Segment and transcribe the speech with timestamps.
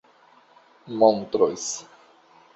[0.99, 1.69] montros